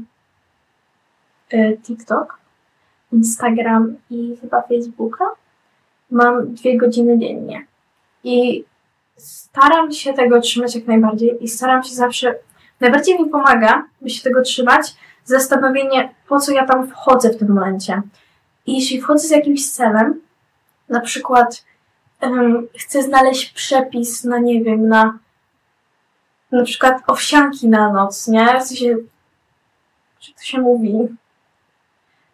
y, 1.55 1.79
TikTok, 1.83 2.39
Instagram 3.13 3.97
i 4.11 4.37
chyba 4.41 4.63
Facebooka 4.63 5.25
mam 6.11 6.55
dwie 6.55 6.79
godziny 6.79 7.19
dziennie. 7.19 7.67
I 8.27 8.65
staram 9.17 9.93
się 9.93 10.13
tego 10.13 10.41
trzymać 10.41 10.75
jak 10.75 10.87
najbardziej 10.87 11.45
i 11.45 11.49
staram 11.49 11.83
się 11.83 11.95
zawsze, 11.95 12.35
najbardziej 12.81 13.23
mi 13.23 13.31
pomaga, 13.31 13.85
by 14.01 14.11
się 14.11 14.23
tego 14.23 14.43
trzymać, 14.43 14.95
zastanowienie, 15.25 16.15
po 16.29 16.41
co 16.41 16.53
ja 16.53 16.67
tam 16.67 16.89
wchodzę 16.89 17.31
w 17.31 17.37
tym 17.37 17.49
momencie. 17.49 18.03
I 18.67 18.75
jeśli 18.75 19.01
wchodzę 19.01 19.29
z 19.29 19.31
jakimś 19.31 19.71
celem, 19.71 20.21
na 20.89 21.01
przykład 21.01 21.65
um, 22.23 22.69
chcę 22.79 23.03
znaleźć 23.03 23.53
przepis 23.53 24.25
na, 24.25 24.39
nie 24.39 24.65
wiem, 24.65 24.89
na 24.89 25.19
na 26.53 26.65
przykład 26.65 27.03
owsianki 27.07 27.69
na 27.69 27.93
noc, 27.93 28.29
nie? 28.29 28.61
W 28.61 28.63
sensie, 28.63 28.97
że 30.21 30.33
to 30.33 30.43
się 30.43 30.61
mówi. 30.61 31.09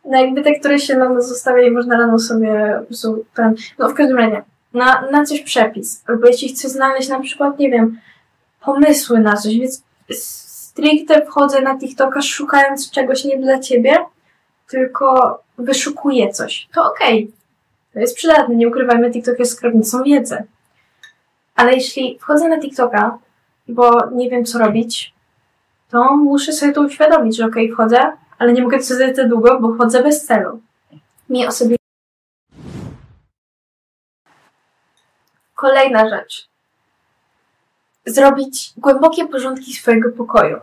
No 0.04 0.20
jakby 0.20 0.42
te, 0.42 0.54
które 0.54 0.78
się 0.78 0.96
na 0.96 1.08
noc 1.08 1.28
zostawia 1.28 1.62
i 1.62 1.70
można 1.70 1.96
rano 1.96 2.18
sobie 2.18 2.76
po 2.80 2.86
prostu 2.86 3.24
ten, 3.34 3.54
no 3.78 3.88
w 3.88 3.94
każdym 3.94 4.16
razie, 4.16 4.42
na, 4.74 5.10
na 5.10 5.24
coś 5.24 5.40
przepis. 5.40 6.02
Albo 6.06 6.26
jeśli 6.26 6.48
chcę 6.48 6.68
znaleźć 6.68 7.08
na 7.08 7.20
przykład, 7.20 7.58
nie 7.58 7.70
wiem, 7.70 8.00
pomysły 8.60 9.20
na 9.20 9.36
coś, 9.36 9.58
więc 9.58 9.82
stricte 10.10 11.26
wchodzę 11.26 11.60
na 11.60 11.78
TikToka 11.78 12.22
szukając 12.22 12.90
czegoś 12.90 13.24
nie 13.24 13.38
dla 13.38 13.58
ciebie, 13.58 13.96
tylko 14.68 15.38
wyszukuję 15.58 16.32
coś. 16.32 16.68
To 16.74 16.92
okej. 16.92 17.24
Okay. 17.24 17.32
To 17.92 18.00
jest 18.00 18.16
przydatne. 18.16 18.54
Nie 18.54 18.68
ukrywajmy, 18.68 19.10
TikTok 19.10 19.38
jest 19.38 19.52
skarbnicą 19.52 20.02
wiedzy. 20.02 20.44
Ale 21.56 21.74
jeśli 21.74 22.18
wchodzę 22.18 22.48
na 22.48 22.60
TikToka, 22.60 23.18
bo 23.68 24.10
nie 24.10 24.30
wiem 24.30 24.44
co 24.44 24.58
robić, 24.58 25.14
to 25.90 26.16
muszę 26.16 26.52
sobie 26.52 26.72
to 26.72 26.82
uświadomić, 26.82 27.36
że 27.36 27.46
okej, 27.46 27.64
okay, 27.64 27.74
wchodzę, 27.74 28.12
ale 28.38 28.52
nie 28.52 28.62
mogę 28.62 28.82
zrobić 28.82 29.16
za 29.16 29.24
długo, 29.24 29.60
bo 29.60 29.74
wchodzę 29.74 30.02
bez 30.02 30.26
celu. 30.26 30.60
Mi 31.28 31.46
osobiście 31.46 31.81
Kolejna 35.62 36.08
rzecz. 36.08 36.48
Zrobić 38.06 38.72
głębokie 38.76 39.28
porządki 39.28 39.72
swojego 39.72 40.10
pokoju. 40.10 40.56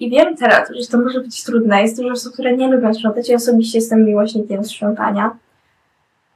I 0.00 0.10
wiem 0.10 0.36
teraz, 0.36 0.70
że 0.70 0.86
to 0.86 0.98
może 0.98 1.20
być 1.20 1.44
trudne. 1.44 1.82
Jest 1.82 1.96
dużo 1.96 2.12
osób, 2.12 2.32
które 2.32 2.56
nie 2.56 2.68
lubią 2.68 2.94
sprzątać. 2.94 3.28
Ja 3.28 3.36
osobiście 3.36 3.78
jestem 3.78 4.04
miłośnikiem 4.04 4.64
sprzątania. 4.64 5.36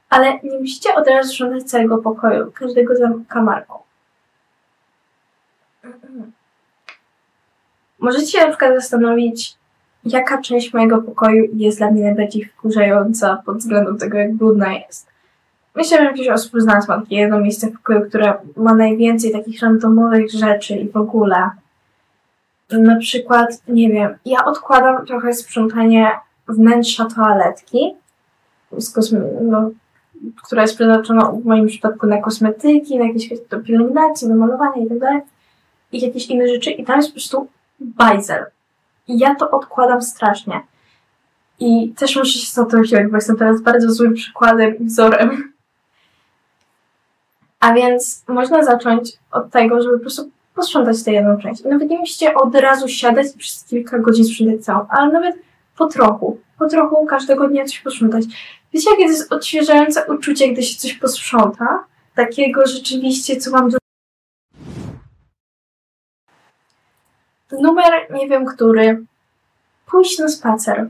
Ale 0.09 0.39
nie 0.43 0.59
musicie 0.59 0.95
od 0.95 1.07
razu 1.07 1.29
sprzątać 1.29 1.63
całego 1.63 1.97
pokoju, 1.97 2.51
każdego 2.51 2.93
kamarką. 3.27 3.79
Możecie 7.99 8.41
na 8.41 8.49
przykład 8.49 8.75
zastanowić, 8.75 9.55
jaka 10.03 10.41
część 10.41 10.73
mojego 10.73 11.01
pokoju 11.01 11.45
jest 11.53 11.77
dla 11.77 11.91
mnie 11.91 12.03
najbardziej 12.03 12.45
wkurzająca 12.45 13.43
pod 13.45 13.57
względem 13.57 13.97
tego, 13.97 14.17
jak 14.17 14.33
brudna 14.33 14.73
jest. 14.73 15.16
Myślę, 15.77 15.97
że 15.97 16.03
jakieś 16.03 16.27
ma 16.87 17.01
takie 17.01 17.15
jedno 17.15 17.39
miejsce 17.39 17.67
w 17.67 17.71
pokoju, 17.71 18.01
które 18.09 18.33
ma 18.55 18.75
najwięcej 18.75 19.31
takich 19.31 19.61
randomowych 19.61 20.31
rzeczy 20.31 20.75
i 20.75 20.89
w 20.89 20.97
ogóle. 20.97 21.49
Na 22.71 22.97
przykład, 22.97 23.49
nie 23.67 23.89
wiem, 23.89 24.15
ja 24.25 24.45
odkładam 24.45 25.05
trochę 25.05 25.33
sprzątanie 25.33 26.11
wnętrza 26.47 27.05
toaletki, 27.15 27.93
z 28.77 28.93
kosmy- 28.93 29.41
no, 29.41 29.69
która 30.45 30.61
jest 30.61 30.75
przeznaczona 30.75 31.31
w 31.31 31.45
moim 31.45 31.67
przypadku 31.67 32.07
na 32.07 32.21
kosmetyki, 32.21 32.97
na 32.97 33.07
jakieś 33.07 33.29
do 33.49 33.59
pielęgnacji, 33.59 34.27
na 34.27 34.35
malowanie 34.35 34.85
i 34.85 34.99
tak 34.99 35.23
i 35.91 36.01
jakieś 36.01 36.27
inne 36.27 36.47
rzeczy, 36.47 36.71
i 36.71 36.85
tam 36.85 36.97
jest 36.97 37.09
po 37.09 37.13
prostu 37.13 37.47
bajzel. 37.79 38.45
I 39.07 39.19
ja 39.19 39.35
to 39.35 39.51
odkładam 39.51 40.01
strasznie. 40.01 40.61
I 41.59 41.93
też 41.97 42.15
muszę 42.15 42.39
się 42.39 42.45
z 42.47 42.67
tym 42.69 42.83
chwilę, 42.83 43.07
bo 43.09 43.17
jestem 43.17 43.37
teraz 43.37 43.61
bardzo 43.61 43.91
złym 43.91 44.13
przykładem 44.13 44.77
i 44.79 44.85
wzorem. 44.85 45.56
A 47.59 47.73
więc 47.73 48.23
można 48.27 48.63
zacząć 48.63 49.11
od 49.31 49.51
tego, 49.51 49.81
żeby 49.81 49.97
po 49.97 50.01
prostu 50.01 50.31
posprzątać 50.55 51.03
tę 51.03 51.11
jedną 51.11 51.37
część. 51.37 51.63
Nawet 51.63 51.89
nie 51.89 51.99
musicie 51.99 52.33
od 52.33 52.55
razu 52.55 52.87
siadać 52.87 53.27
i 53.35 53.37
przez 53.37 53.63
kilka 53.63 53.99
godzin 53.99 54.25
sprzątać 54.25 54.65
całą, 54.65 54.85
ale 54.89 55.11
nawet 55.11 55.35
po 55.77 55.87
trochu. 55.87 56.39
Po 56.59 56.67
trochu 56.67 57.05
każdego 57.05 57.47
dnia 57.47 57.65
coś 57.65 57.79
posprzątać. 57.79 58.23
Wiecie, 58.73 58.89
jakie 58.89 59.03
to 59.03 59.09
jest 59.09 59.33
odświeżające 59.33 60.05
uczucie, 60.05 60.53
gdy 60.53 60.63
się 60.63 60.79
coś 60.79 60.93
posprząta? 60.93 61.83
Takiego 62.15 62.67
rzeczywiście, 62.67 63.35
co 63.35 63.51
wam 63.51 63.69
Numer 67.51 67.93
nie 68.13 68.29
wiem 68.29 68.45
który. 68.45 69.05
Pójść 69.85 70.19
na 70.19 70.27
spacer. 70.27 70.89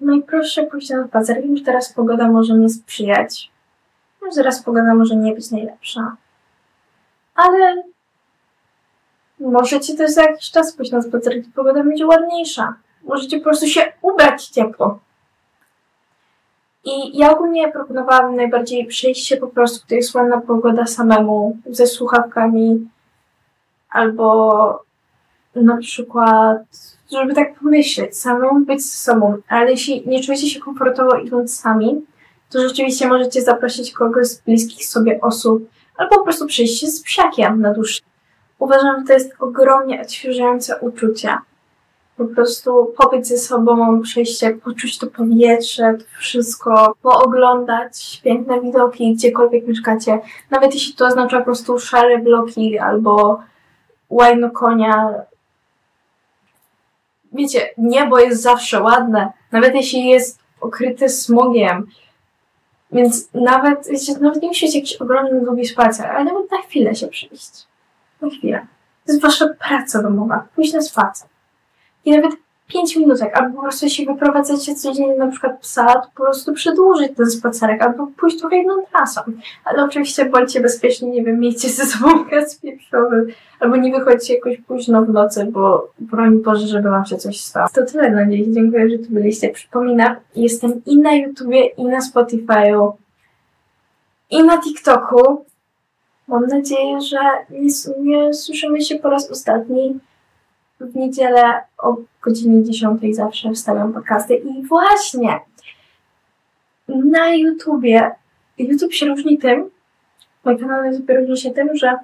Najprostsze 0.00 0.62
pójść 0.62 0.90
na 0.90 1.06
spacer. 1.06 1.42
Wiem, 1.42 1.56
że 1.56 1.64
teraz 1.64 1.92
pogoda 1.92 2.28
może 2.28 2.54
nie 2.54 2.68
sprzyjać. 2.68 3.50
Teraz 4.34 4.62
pogoda 4.62 4.94
może 4.94 5.16
nie 5.16 5.34
być 5.34 5.50
najlepsza. 5.50 6.16
Ale 7.34 7.82
możecie 9.40 9.94
też 9.96 10.10
za 10.10 10.22
jakiś 10.22 10.50
czas 10.50 10.72
pójść 10.72 10.92
na 10.92 11.02
spacer, 11.02 11.40
gdy 11.40 11.50
pogoda 11.50 11.84
będzie 11.84 12.06
ładniejsza. 12.06 12.74
Możecie 13.02 13.38
po 13.38 13.44
prostu 13.44 13.66
się 13.66 13.92
ubrać 14.02 14.46
ciepło. 14.46 14.98
I 16.84 17.18
ja 17.18 17.32
ogólnie 17.32 17.72
proponowałabym 17.72 18.36
najbardziej 18.36 18.86
przejść 18.86 19.36
po 19.40 19.46
prostu, 19.46 19.86
gdy 19.86 19.96
jest 19.96 20.14
ładna 20.14 20.40
pogoda 20.40 20.86
samemu, 20.86 21.56
ze 21.66 21.86
słuchawkami, 21.86 22.88
albo 23.90 24.84
na 25.54 25.76
przykład, 25.76 26.58
żeby 27.12 27.34
tak 27.34 27.58
pomyśleć, 27.58 28.18
samemu 28.18 28.60
być 28.60 28.82
ze 28.82 28.96
sobą, 28.96 29.36
ale 29.48 29.70
jeśli 29.70 30.08
nie 30.08 30.22
czujecie 30.22 30.46
się 30.46 30.60
komfortowo 30.60 31.16
idąc 31.16 31.58
sami, 31.60 32.06
to 32.50 32.68
rzeczywiście 32.68 33.08
możecie 33.08 33.42
zaprosić 33.42 33.92
kogoś 33.92 34.26
z 34.26 34.40
bliskich 34.40 34.86
sobie 34.86 35.20
osób, 35.20 35.68
albo 35.96 36.16
po 36.16 36.24
prostu 36.24 36.46
przyjść 36.46 36.86
z 36.86 37.02
psiakiem 37.02 37.60
na 37.60 37.74
dłuższy. 37.74 38.02
Uważam, 38.58 39.00
że 39.00 39.06
to 39.06 39.12
jest 39.12 39.32
ogromnie 39.40 40.02
odświeżające 40.02 40.78
uczucie. 40.80 41.38
Po 42.16 42.24
prostu 42.24 42.94
pobyć 42.98 43.26
ze 43.26 43.38
sobą, 43.38 44.02
przejście, 44.02 44.50
poczuć 44.50 44.98
to 44.98 45.06
powietrze, 45.06 45.94
to 45.98 46.04
wszystko, 46.18 46.96
pooglądać 47.02 48.20
piękne 48.24 48.60
widoki, 48.60 49.14
gdziekolwiek 49.14 49.66
mieszkacie. 49.66 50.20
Nawet 50.50 50.74
jeśli 50.74 50.94
to 50.94 51.06
oznacza 51.06 51.38
po 51.38 51.44
prostu 51.44 51.78
szare 51.78 52.18
bloki 52.18 52.78
albo 52.78 53.40
łajno 54.10 54.50
konia, 54.50 55.14
wiecie, 57.32 57.70
niebo 57.78 58.18
jest 58.18 58.42
zawsze 58.42 58.82
ładne, 58.82 59.32
nawet 59.52 59.74
jeśli 59.74 60.06
jest 60.06 60.38
okryte 60.60 61.08
smogiem. 61.08 61.86
Więc 62.92 63.28
nawet, 63.34 63.88
wiecie, 63.88 64.12
nawet 64.20 64.42
nie 64.42 64.48
musicie 64.48 64.78
jakiś 64.78 64.96
ogromny, 64.96 65.40
długi 65.40 65.66
spacer, 65.66 66.06
ale 66.06 66.24
nawet 66.24 66.50
na 66.50 66.58
chwilę 66.58 66.94
się 66.94 67.08
przyjść. 67.08 67.66
Na 68.20 68.30
chwilę. 68.30 68.66
To 69.06 69.12
jest 69.12 69.22
wasza 69.22 69.48
praca 69.68 70.02
domowa. 70.02 70.46
Pójść 70.54 70.72
na 70.72 70.80
spacer. 70.80 71.28
I 72.04 72.10
nawet 72.10 72.32
5 72.66 72.96
minutek, 72.96 73.38
albo 73.38 73.56
po 73.56 73.62
prostu 73.62 73.86
jeśli 73.86 74.06
wyprowadzacie 74.06 74.74
codziennie 74.74 75.16
na 75.16 75.26
przykład 75.26 75.60
psa, 75.60 75.86
to 75.86 76.08
po 76.16 76.22
prostu 76.22 76.52
przedłużyć 76.52 77.12
ten 77.16 77.30
spacerek, 77.30 77.82
albo 77.82 78.06
pójść 78.16 78.38
trochę 78.38 78.56
inną 78.56 78.74
trasą. 78.92 79.20
Ale 79.64 79.84
oczywiście 79.84 80.24
bądźcie 80.24 80.60
bezpieczni, 80.60 81.10
nie 81.10 81.24
wiem, 81.24 81.40
miejcie 81.40 81.68
ze 81.68 81.86
sobą 81.86 82.24
gaz 82.30 82.56
pieprzowy, 82.56 83.26
albo 83.60 83.76
nie 83.76 83.92
wychodźcie 83.92 84.34
jakoś 84.34 84.56
późno 84.60 85.02
w 85.02 85.08
nocy, 85.08 85.44
bo 85.44 85.90
broń 85.98 86.42
Boże, 86.42 86.66
żeby 86.66 86.90
wam 86.90 87.06
się 87.06 87.16
coś 87.16 87.40
stało. 87.40 87.68
To 87.74 87.84
tyle 87.84 88.10
na 88.10 88.30
dziś. 88.30 88.46
Dziękuję, 88.48 88.90
że 88.90 88.98
tu 88.98 89.10
byliście. 89.10 89.48
Przypominam, 89.48 90.16
jestem 90.36 90.84
i 90.86 90.98
na 90.98 91.14
YouTubie, 91.14 91.66
i 91.66 91.84
na 91.84 91.98
Spotify'u, 92.00 92.92
i 94.30 94.42
na 94.42 94.58
TikToku. 94.58 95.44
Mam 96.28 96.46
nadzieję, 96.46 97.00
że 97.00 97.18
nie, 97.50 97.70
nie 97.98 98.34
słyszymy 98.34 98.80
się 98.80 98.98
po 98.98 99.10
raz 99.10 99.30
ostatni 99.30 99.98
w 100.80 100.96
niedzielę 100.96 101.60
o 101.78 101.96
godzinie 102.22 102.64
10 102.64 103.16
zawsze 103.16 103.52
wstawiam 103.52 103.92
podcasty. 103.92 104.34
I 104.34 104.62
właśnie 104.66 105.40
na 106.88 107.34
YouTubie, 107.34 108.10
YouTube 108.58 108.92
się 108.92 109.06
różni 109.06 109.38
tym, 109.38 109.70
mój 110.44 110.58
kanał 110.58 110.84
YouTube 110.84 111.10
różni 111.10 111.36
się 111.36 111.50
tym, 111.50 111.76
że 111.76 111.98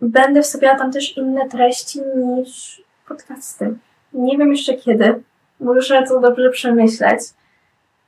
będę 0.00 0.42
wstawiała 0.42 0.78
tam 0.78 0.92
też 0.92 1.16
inne 1.16 1.48
treści 1.48 2.00
niż 2.16 2.82
podcasty. 3.08 3.76
Nie 4.12 4.38
wiem 4.38 4.50
jeszcze 4.50 4.74
kiedy, 4.74 5.22
muszę 5.60 6.02
to 6.08 6.20
dobrze 6.20 6.50
przemyśleć, 6.50 7.20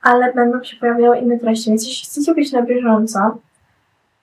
ale 0.01 0.33
będą 0.33 0.63
się 0.63 0.77
pojawiały 0.77 1.17
inne 1.17 1.39
treści, 1.39 1.69
więc 1.69 1.87
jeśli 1.87 2.05
chcecie 2.05 2.35
być 2.35 2.51
na 2.51 2.61
bieżąco, 2.61 3.37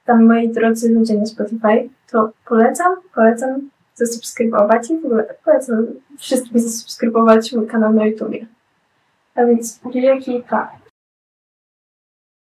tam 0.04 0.26
moi 0.26 0.48
drodzy 0.48 0.94
ludzie 0.94 1.14
na 1.14 1.26
Spotify, 1.26 1.88
to 2.10 2.30
polecam, 2.46 2.96
polecam 3.14 3.70
zasubskrybować 3.98 4.90
i 4.90 5.00
w 5.00 5.06
ogóle 5.06 5.34
polecam 5.44 5.86
wszystkim 6.18 6.60
zasubskrybować 6.60 7.52
mój 7.52 7.66
kanał 7.66 7.92
na 7.92 8.06
YouTubie. 8.06 8.46
A 9.34 9.44
więc 9.44 9.80
wielki 9.94 10.44
pa! 10.48 10.77